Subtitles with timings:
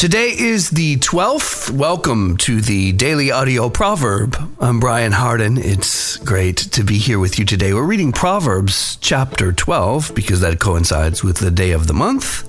[0.00, 1.68] Today is the 12th.
[1.68, 4.34] Welcome to the Daily Audio Proverb.
[4.58, 5.58] I'm Brian Hardin.
[5.58, 7.74] It's great to be here with you today.
[7.74, 12.48] We're reading Proverbs chapter 12 because that coincides with the day of the month.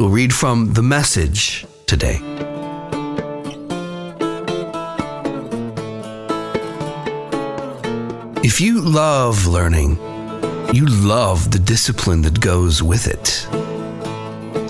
[0.00, 2.20] We'll read from the message today.
[8.42, 9.98] If you love learning,
[10.72, 13.67] you love the discipline that goes with it.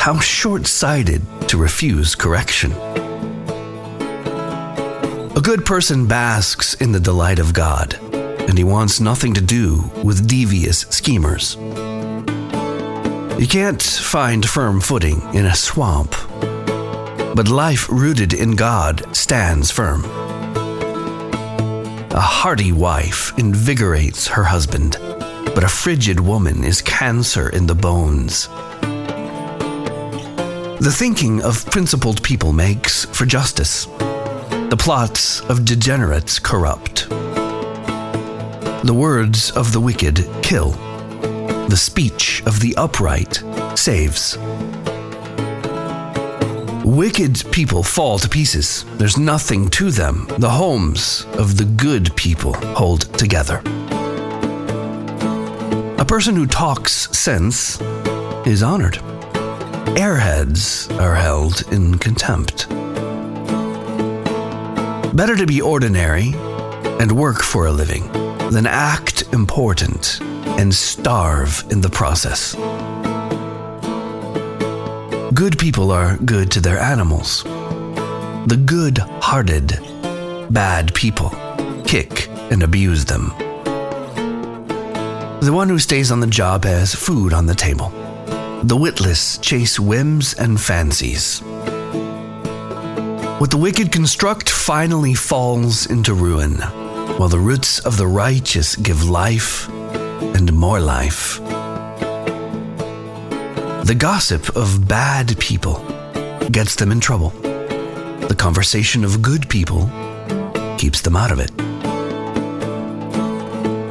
[0.09, 2.73] How short sighted to refuse correction.
[5.37, 7.93] A good person basks in the delight of God,
[8.49, 11.57] and he wants nothing to do with devious schemers.
[13.39, 16.13] You can't find firm footing in a swamp,
[17.35, 20.07] but life rooted in God stands firm.
[22.13, 24.97] A hearty wife invigorates her husband,
[25.55, 28.49] but a frigid woman is cancer in the bones.
[30.81, 33.87] The thinking of principled people makes for justice.
[33.87, 37.09] The plots of degenerates corrupt.
[38.85, 40.71] The words of the wicked kill.
[41.67, 43.43] The speech of the upright
[43.75, 44.39] saves.
[46.85, 48.85] Wicked people fall to pieces.
[48.99, 50.29] There's nothing to them.
[50.39, 53.63] The homes of the good people hold together.
[55.99, 57.81] A person who talks sense
[58.47, 59.01] is honored
[59.97, 62.69] airheads are held in contempt.
[65.15, 66.33] Better to be ordinary
[67.01, 68.07] and work for a living
[68.51, 70.21] than act important
[70.59, 72.55] and starve in the process.
[75.35, 77.45] Good people are good to their animals.
[77.45, 79.79] The good hearted,
[80.51, 81.31] bad people
[81.85, 83.33] kick and abuse them.
[85.41, 87.93] The one who stays on the job has food on the table.
[88.65, 91.39] The witless chase whims and fancies.
[93.39, 96.55] What the wicked construct finally falls into ruin,
[97.19, 101.39] while the roots of the righteous give life and more life.
[103.87, 105.77] The gossip of bad people
[106.51, 107.31] gets them in trouble.
[107.31, 109.89] The conversation of good people
[110.79, 111.53] keeps them out of it.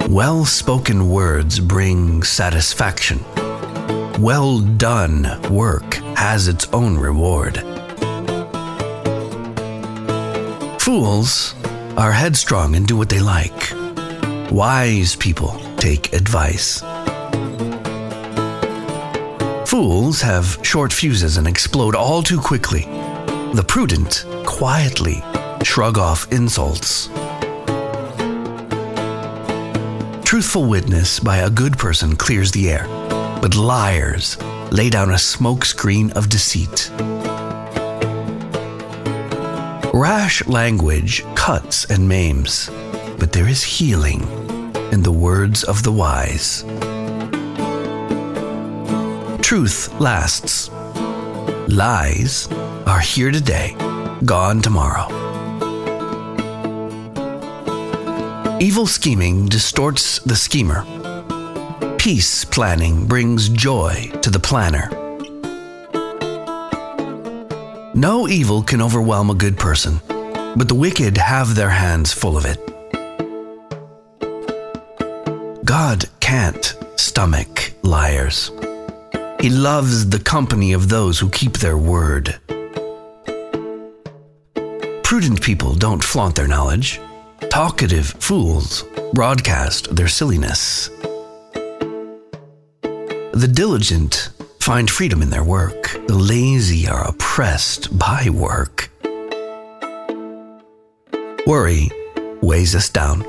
[0.09, 3.24] Well spoken words bring satisfaction
[4.19, 7.57] well done work has its own reward.
[10.81, 11.53] Fools
[11.97, 13.72] are headstrong and do what they like.
[14.51, 16.81] Wise people take advice.
[19.69, 22.81] Fools have short fuses and explode all too quickly.
[23.53, 25.22] The prudent quietly
[25.63, 27.07] shrug off insults.
[30.25, 32.88] Truthful witness by a good person clears the air
[33.42, 34.38] but liars
[34.72, 36.92] lay down a smokescreen of deceit.
[39.94, 42.70] Rash language cuts and maims,
[43.20, 44.22] but there is healing
[44.92, 46.64] in the words of the wise.
[49.42, 50.70] Truth lasts.
[51.68, 52.47] Lies
[52.86, 53.76] are here today,
[54.26, 55.08] gone tomorrow.
[58.59, 60.86] Evil scheming distorts the schemer
[62.07, 64.90] Peace planning brings joy to the planner.
[67.94, 70.00] No evil can overwhelm a good person,
[70.56, 72.59] but the wicked have their hands full of it.
[75.66, 78.51] God can't stomach liars.
[79.41, 82.40] He loves the company of those who keep their word.
[85.03, 87.01] Prudent people don't flaunt their knowledge.
[87.50, 90.90] Talkative fools broadcast their silliness.
[93.38, 95.92] The diligent find freedom in their work.
[96.08, 98.90] The lazy are oppressed by work.
[101.46, 101.92] Worry
[102.42, 103.22] weighs us down.